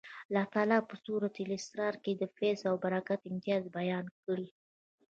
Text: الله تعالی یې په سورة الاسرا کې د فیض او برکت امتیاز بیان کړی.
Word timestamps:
الله 0.29 0.45
تعالی 0.53 0.75
یې 0.79 0.87
په 0.89 0.95
سورة 1.05 1.27
الاسرا 1.43 1.89
کې 2.03 2.11
د 2.15 2.23
فیض 2.35 2.59
او 2.69 2.75
برکت 2.85 3.21
امتیاز 3.31 3.63
بیان 3.77 4.05
کړی. 4.23 4.47